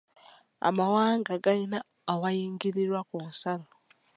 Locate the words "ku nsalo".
3.09-3.67